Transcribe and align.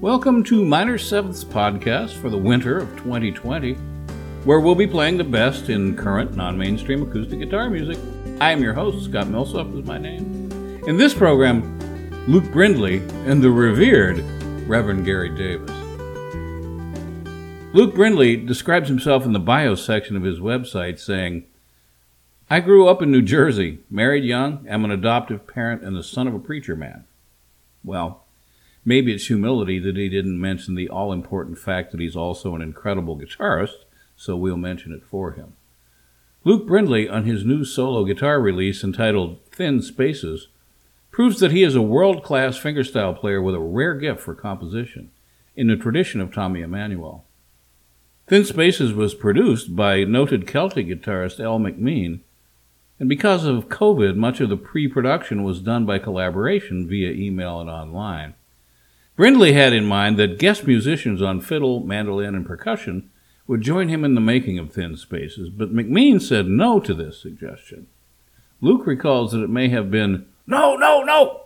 Welcome 0.00 0.44
to 0.44 0.64
Minor 0.64 0.96
Seventh's 0.96 1.44
podcast 1.44 2.14
for 2.22 2.30
the 2.30 2.38
winter 2.38 2.78
of 2.78 2.88
2020, 2.96 3.74
where 4.44 4.58
we'll 4.58 4.74
be 4.74 4.86
playing 4.86 5.18
the 5.18 5.24
best 5.24 5.68
in 5.68 5.94
current 5.94 6.34
non 6.34 6.56
mainstream 6.56 7.02
acoustic 7.02 7.38
guitar 7.38 7.68
music. 7.68 7.98
I 8.40 8.52
am 8.52 8.62
your 8.62 8.72
host, 8.72 9.04
Scott 9.04 9.28
Millsop 9.28 9.74
is 9.74 9.84
my 9.84 9.98
name. 9.98 10.50
In 10.86 10.96
this 10.96 11.12
program, 11.12 11.78
Luke 12.26 12.50
Brindley 12.50 13.02
and 13.26 13.42
the 13.42 13.50
revered 13.50 14.24
Reverend 14.66 15.04
Gary 15.04 15.36
Davis. 15.36 15.70
Luke 17.74 17.94
Brindley 17.94 18.36
describes 18.36 18.88
himself 18.88 19.26
in 19.26 19.34
the 19.34 19.38
bio 19.38 19.74
section 19.74 20.16
of 20.16 20.22
his 20.22 20.38
website 20.38 20.98
saying, 20.98 21.44
I 22.48 22.60
grew 22.60 22.88
up 22.88 23.02
in 23.02 23.10
New 23.10 23.20
Jersey, 23.20 23.80
married 23.90 24.24
young, 24.24 24.66
am 24.66 24.86
an 24.86 24.92
adoptive 24.92 25.46
parent, 25.46 25.82
and 25.82 25.94
the 25.94 26.02
son 26.02 26.26
of 26.26 26.34
a 26.34 26.38
preacher 26.38 26.74
man. 26.74 27.04
Well, 27.84 28.24
Maybe 28.90 29.14
it's 29.14 29.28
humility 29.28 29.78
that 29.78 29.96
he 29.96 30.08
didn't 30.08 30.40
mention 30.40 30.74
the 30.74 30.88
all 30.88 31.12
important 31.12 31.58
fact 31.58 31.92
that 31.92 32.00
he's 32.00 32.16
also 32.16 32.56
an 32.56 32.60
incredible 32.60 33.16
guitarist, 33.16 33.84
so 34.16 34.36
we'll 34.36 34.56
mention 34.56 34.92
it 34.92 35.04
for 35.04 35.30
him. 35.30 35.52
Luke 36.42 36.66
Brindley, 36.66 37.08
on 37.08 37.22
his 37.22 37.44
new 37.44 37.64
solo 37.64 38.04
guitar 38.04 38.40
release 38.40 38.82
entitled 38.82 39.46
Thin 39.52 39.80
Spaces, 39.80 40.48
proves 41.12 41.38
that 41.38 41.52
he 41.52 41.62
is 41.62 41.76
a 41.76 41.80
world 41.80 42.24
class 42.24 42.58
fingerstyle 42.58 43.16
player 43.16 43.40
with 43.40 43.54
a 43.54 43.60
rare 43.60 43.94
gift 43.94 44.22
for 44.22 44.34
composition, 44.34 45.12
in 45.54 45.68
the 45.68 45.76
tradition 45.76 46.20
of 46.20 46.34
Tommy 46.34 46.60
Emmanuel. 46.60 47.24
Thin 48.26 48.44
Spaces 48.44 48.92
was 48.92 49.14
produced 49.14 49.76
by 49.76 50.02
noted 50.02 50.48
Celtic 50.48 50.88
guitarist 50.88 51.38
Al 51.38 51.60
McMean, 51.60 52.22
and 52.98 53.08
because 53.08 53.44
of 53.44 53.68
COVID, 53.68 54.16
much 54.16 54.40
of 54.40 54.48
the 54.48 54.56
pre 54.56 54.88
production 54.88 55.44
was 55.44 55.60
done 55.60 55.86
by 55.86 56.00
collaboration 56.00 56.88
via 56.88 57.12
email 57.12 57.60
and 57.60 57.70
online. 57.70 58.34
Brindley 59.20 59.52
had 59.52 59.74
in 59.74 59.84
mind 59.84 60.18
that 60.18 60.38
guest 60.38 60.66
musicians 60.66 61.20
on 61.20 61.42
fiddle, 61.42 61.80
mandolin, 61.80 62.34
and 62.34 62.46
percussion 62.46 63.10
would 63.46 63.60
join 63.60 63.90
him 63.90 64.02
in 64.02 64.14
the 64.14 64.18
making 64.18 64.58
of 64.58 64.72
Thin 64.72 64.96
Spaces, 64.96 65.50
but 65.50 65.74
McMean 65.74 66.22
said 66.22 66.46
no 66.46 66.80
to 66.80 66.94
this 66.94 67.20
suggestion. 67.20 67.88
Luke 68.62 68.86
recalls 68.86 69.32
that 69.32 69.42
it 69.42 69.50
may 69.50 69.68
have 69.68 69.90
been, 69.90 70.24
no, 70.46 70.74
no, 70.74 71.02
no! 71.02 71.42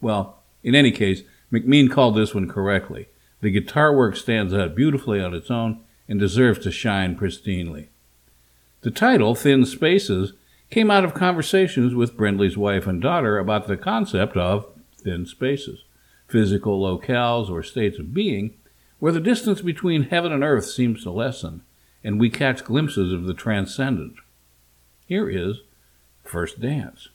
Well, 0.00 0.38
in 0.62 0.74
any 0.74 0.90
case, 0.90 1.20
McMean 1.52 1.90
called 1.90 2.16
this 2.16 2.34
one 2.34 2.48
correctly. 2.48 3.08
The 3.42 3.50
guitar 3.50 3.94
work 3.94 4.16
stands 4.16 4.54
out 4.54 4.74
beautifully 4.74 5.20
on 5.20 5.34
its 5.34 5.50
own 5.50 5.80
and 6.08 6.18
deserves 6.18 6.60
to 6.60 6.72
shine 6.72 7.14
pristinely. 7.14 7.88
The 8.80 8.90
title, 8.90 9.34
Thin 9.34 9.66
Spaces, 9.66 10.32
came 10.70 10.90
out 10.90 11.04
of 11.04 11.12
conversations 11.12 11.94
with 11.94 12.16
Brindley's 12.16 12.56
wife 12.56 12.86
and 12.86 13.02
daughter 13.02 13.38
about 13.38 13.66
the 13.66 13.76
concept 13.76 14.34
of 14.38 14.66
thin 14.96 15.26
spaces 15.26 15.84
physical 16.30 16.80
locales 16.80 17.50
or 17.50 17.62
states 17.62 17.98
of 17.98 18.14
being, 18.14 18.54
where 18.98 19.12
the 19.12 19.20
distance 19.20 19.60
between 19.60 20.04
heaven 20.04 20.32
and 20.32 20.44
earth 20.44 20.66
seems 20.66 21.02
to 21.02 21.10
lessen, 21.10 21.62
and 22.04 22.20
we 22.20 22.30
catch 22.30 22.64
glimpses 22.64 23.12
of 23.12 23.24
the 23.24 23.34
transcendent. 23.34 24.14
Here 25.06 25.28
is 25.28 25.62
First 26.24 26.60
Dance. 26.60 27.08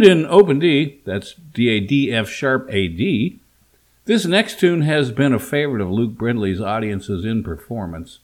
Tuned 0.00 0.20
in 0.20 0.26
open 0.30 0.58
D, 0.60 1.02
that's 1.04 1.34
D 1.34 1.68
A 1.68 1.78
D 1.78 2.10
F 2.10 2.26
sharp 2.26 2.68
A 2.70 2.88
D, 2.88 3.38
this 4.06 4.24
next 4.24 4.58
tune 4.58 4.80
has 4.80 5.12
been 5.12 5.34
a 5.34 5.38
favorite 5.38 5.82
of 5.82 5.90
Luke 5.90 6.12
Brindley's 6.12 6.58
audiences 6.58 7.26
in 7.26 7.42
performance, 7.42 8.20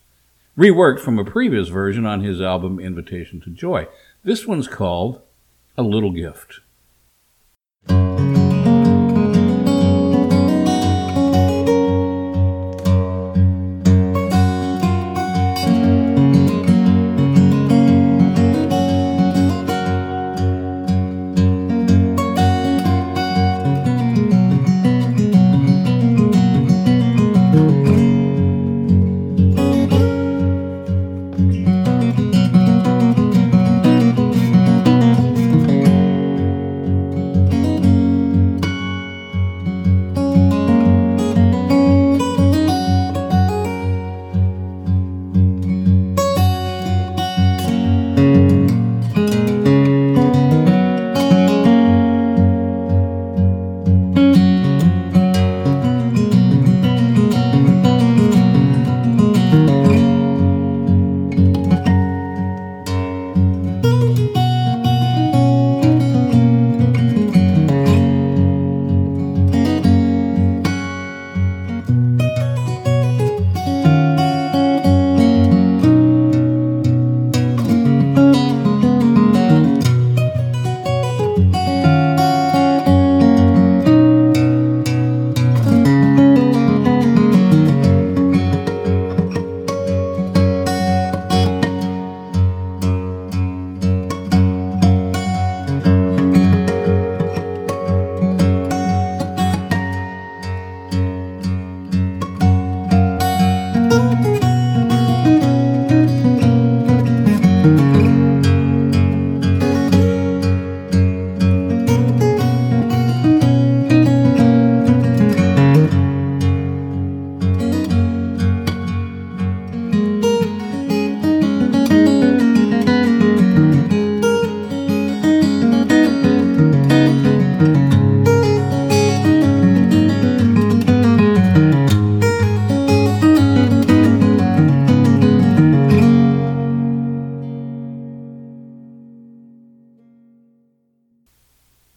reworked 0.56 1.00
from 1.00 1.18
a 1.18 1.24
previous 1.24 1.68
version 1.68 2.06
on 2.06 2.22
his 2.22 2.40
album 2.40 2.80
Invitation 2.80 3.42
to 3.42 3.50
Joy. 3.50 3.88
This 4.24 4.46
one's 4.46 4.68
called 4.68 5.20
A 5.76 5.82
Little 5.82 6.12
Gift. 6.12 6.60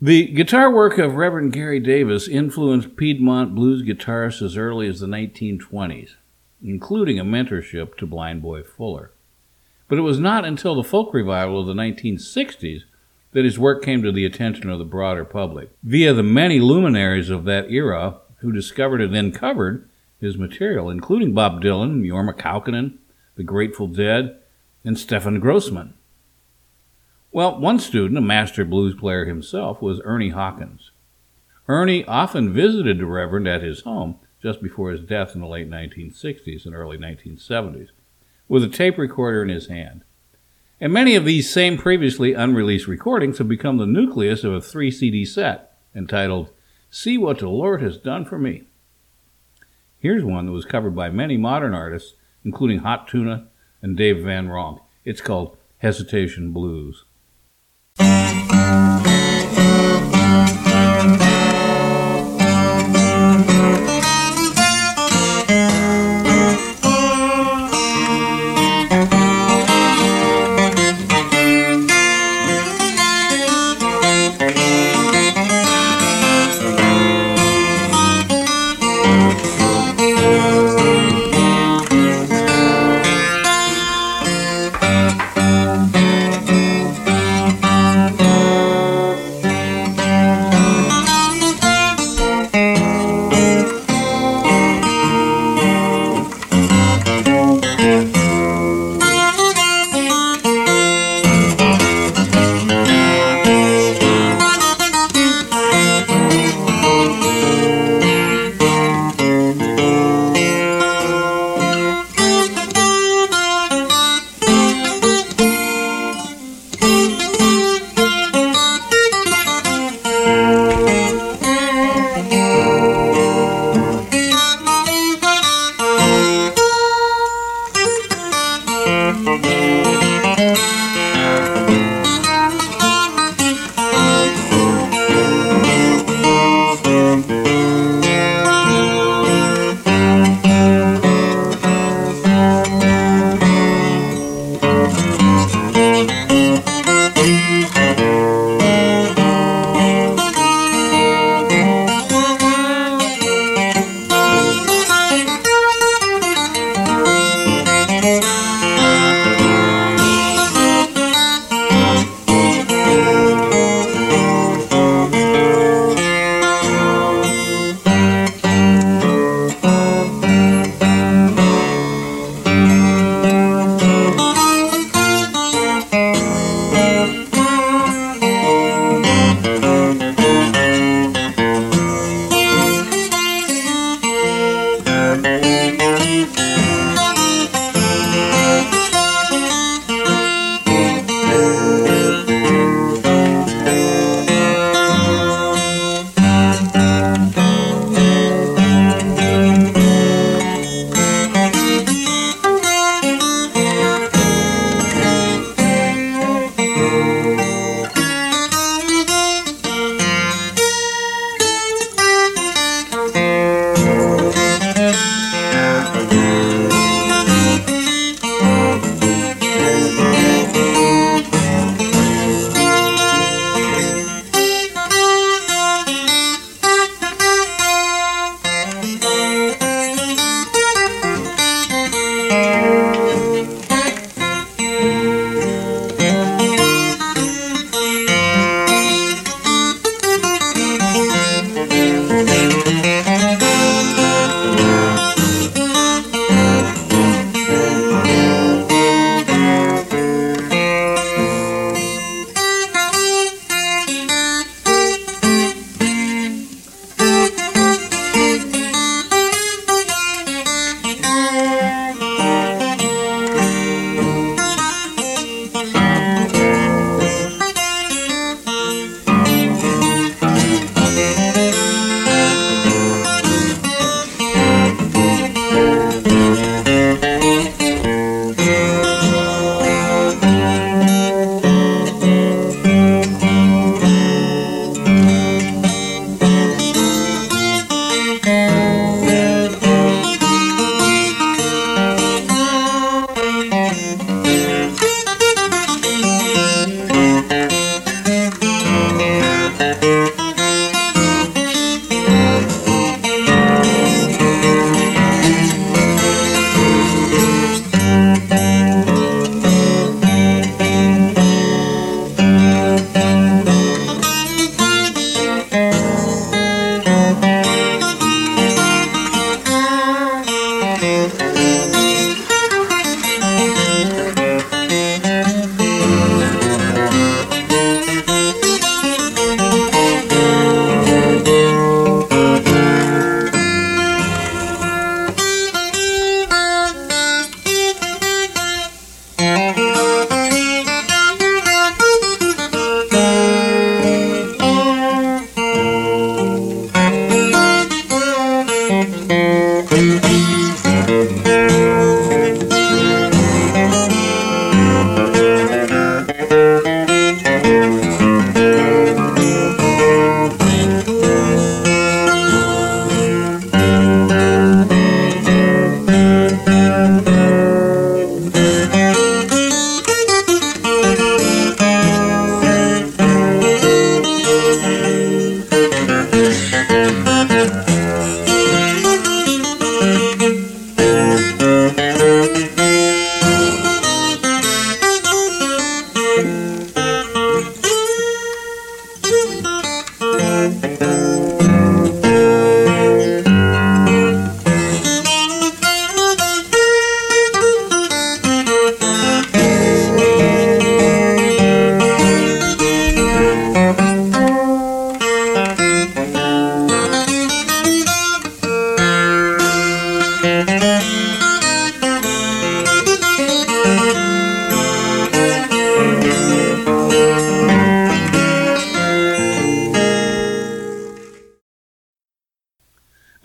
The 0.10 0.26
guitar 0.26 0.74
work 0.74 0.98
of 0.98 1.18
Reverend 1.18 1.54
Gary 1.54 1.80
Davis 1.80 2.28
influenced 2.28 2.96
Piedmont 2.96 3.54
blues 3.54 3.84
guitarists 3.84 4.42
as 4.42 4.58
early 4.58 4.88
as 4.88 5.02
the 5.02 5.06
1920s, 5.06 6.16
including 6.64 7.20
a 7.20 7.24
mentorship 7.24 7.96
to 7.98 8.08
Blind 8.08 8.42
Boy 8.42 8.64
Fuller. 8.64 9.12
But 9.88 10.00
it 10.00 10.02
was 10.02 10.18
not 10.18 10.46
until 10.46 10.74
the 10.74 10.84
folk 10.84 11.14
revival 11.14 11.60
of 11.60 11.68
the 11.68 11.76
1960s 11.76 12.86
that 13.34 13.46
his 13.46 13.60
work 13.60 13.84
came 13.84 14.02
to 14.02 14.12
the 14.12 14.26
attention 14.26 14.72
of 14.72 14.80
the 14.80 14.84
broader 14.84 15.26
public, 15.26 15.70
via 15.84 16.12
the 16.12 16.24
many 16.24 16.60
luminaries 16.60 17.30
of 17.30 17.44
that 17.44 17.70
era 17.70 18.18
who 18.38 18.52
discovered 18.52 19.02
and 19.02 19.14
then 19.14 19.32
covered 19.32 19.88
his 20.20 20.40
material, 20.40 20.90
including 20.90 21.36
Bob 21.36 21.62
Dylan, 21.62 22.02
Jorma 22.02 22.36
Kaukonen, 22.36 22.98
the 23.36 23.44
Grateful 23.44 23.86
Dead, 23.86 24.40
and 24.84 24.98
Stefan 24.98 25.40
Grossman. 25.40 25.94
Well, 27.32 27.60
one 27.60 27.80
student, 27.80 28.18
a 28.18 28.22
master 28.22 28.66
blues 28.66 28.96
player 28.96 29.26
himself, 29.26 29.82
was 29.82 30.02
Ernie 30.04 30.30
Hawkins. 30.30 30.92
Ernie 31.68 32.04
often 32.06 32.52
visited 32.52 32.98
the 32.98 33.06
Reverend 33.06 33.48
at 33.48 33.62
his 33.62 33.82
home 33.82 34.16
just 34.42 34.64
before 34.64 34.92
his 34.92 35.02
death 35.02 35.36
in 35.36 35.42
the 35.42 35.48
late 35.48 35.70
1960s 35.70 36.66
and 36.66 36.74
early 36.74 36.98
1970s, 36.98 37.90
with 38.48 38.64
a 38.64 38.70
tape 38.70 38.98
recorder 38.98 39.44
in 39.44 39.50
his 39.50 39.68
hand. 39.68 40.02
And 40.82 40.92
many 40.92 41.16
of 41.16 41.26
these 41.26 41.52
same 41.52 41.78
previously 41.78 42.34
unreleased 42.34 42.88
recordings 42.88 43.38
have 43.38 43.48
become 43.48 43.78
the 43.78 43.86
nucleus 43.86 44.44
of 44.44 44.54
a 44.54 44.62
three 44.62 44.90
CD 44.90 45.26
set 45.26 45.78
entitled 45.94 46.50
See 46.90 47.18
What 47.18 47.40
the 47.40 47.50
Lord 47.50 47.82
Has 47.82 47.98
Done 47.98 48.26
for 48.26 48.40
Me. 48.40 48.64
Here's 50.00 50.24
one 50.24 50.48
that 50.48 50.52
was 50.54 50.66
covered 50.66 50.96
by 50.96 51.10
many 51.10 51.38
modern 51.38 51.76
artists, 51.76 52.16
including 52.44 52.80
Hot 52.80 53.08
Tuna 53.08 53.48
and 53.82 53.96
Dave 53.96 54.24
Van 54.24 54.48
Ronk. 54.48 54.80
It's 55.06 55.22
called 55.22 55.58
Hesitation 55.80 56.52
Blues. 56.52 57.04
Thank 61.00 61.22
you. 61.22 61.39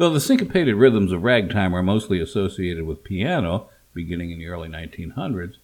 Though 0.04 0.10
the 0.10 0.20
syncopated 0.20 0.74
rhythms 0.74 1.12
of 1.12 1.22
ragtime 1.22 1.74
are 1.74 1.82
mostly 1.82 2.20
associated 2.20 2.84
with 2.84 3.04
piano, 3.04 3.70
beginning 3.94 4.32
in 4.32 4.38
the 4.38 4.48
early 4.48 4.68
1900s, 4.68 5.54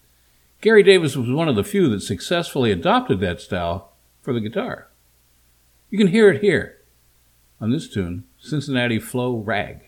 Gary 0.62 0.82
Davis 0.82 1.14
was 1.14 1.28
one 1.28 1.46
of 1.46 1.56
the 1.56 1.62
few 1.62 1.90
that 1.90 2.00
successfully 2.00 2.72
adopted 2.72 3.20
that 3.20 3.42
style 3.42 3.92
for 4.22 4.32
the 4.32 4.40
guitar. 4.40 4.88
You 5.90 5.98
can 5.98 6.06
hear 6.06 6.30
it 6.30 6.40
here 6.40 6.78
on 7.60 7.70
this 7.70 7.86
tune, 7.86 8.24
Cincinnati 8.38 8.98
Flow 8.98 9.36
Rag. 9.36 9.82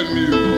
Avenue. 0.00 0.49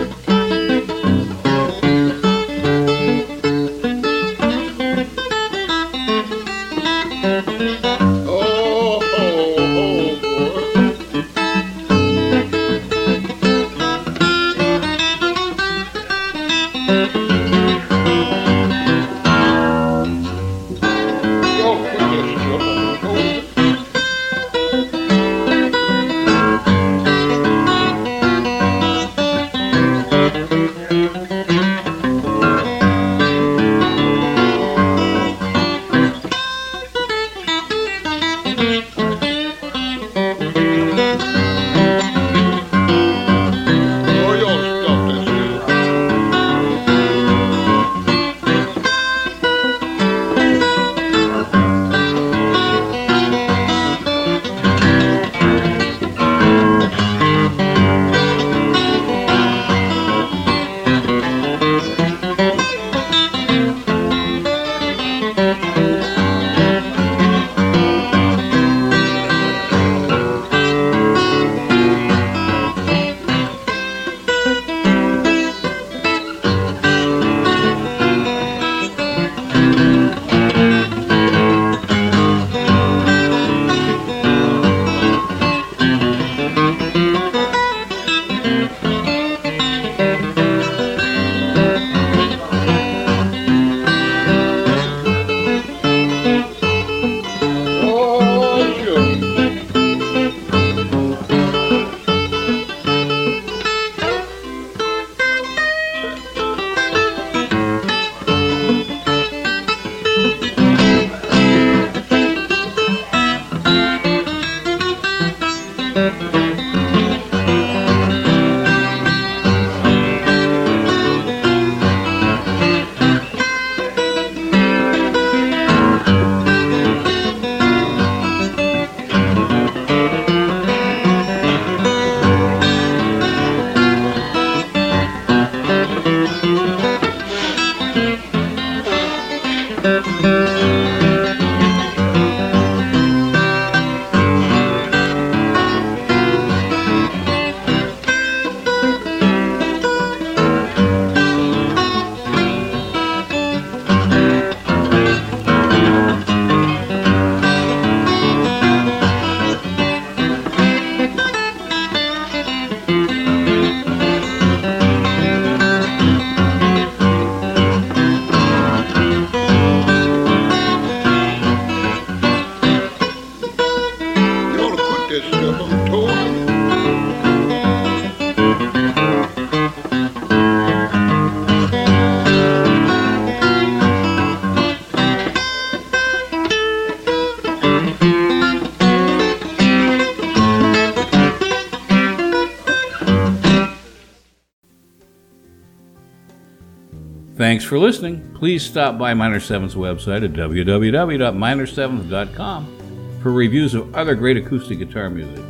Thanks 197.52 197.66
for 197.66 197.78
listening. 197.78 198.32
Please 198.32 198.64
stop 198.64 198.96
by 198.96 199.12
Minor 199.12 199.38
7's 199.38 199.74
website 199.74 200.24
at 200.24 200.32
www.minor7th.com 200.32 203.18
for 203.22 203.30
reviews 203.30 203.74
of 203.74 203.94
other 203.94 204.14
great 204.14 204.38
acoustic 204.38 204.78
guitar 204.78 205.10
music, 205.10 205.44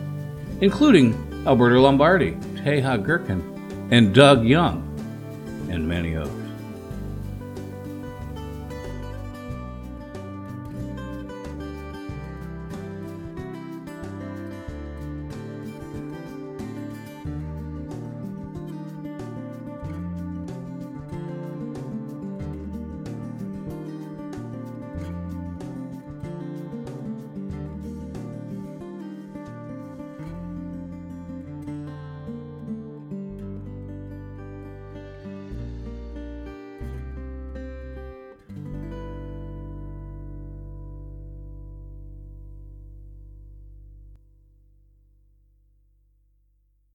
including 0.61 1.15
Alberto 1.47 1.81
Lombardi, 1.81 2.37
Teja 2.57 2.99
Gerken, 2.99 3.41
and 3.93 4.13
Doug 4.13 4.45
Young, 4.45 4.83
and 5.71 5.87
many 5.87 6.17
others. 6.17 6.42